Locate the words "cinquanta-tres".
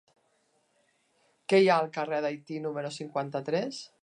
3.01-3.89